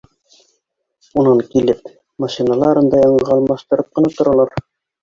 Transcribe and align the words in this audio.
Унан 1.23 1.43
килеп, 1.53 1.93
машиналарын 2.27 2.91
да 2.95 3.05
яңыға 3.11 3.39
алмаштырып 3.39 3.95
ҡына 3.99 4.17
торалар 4.19 4.61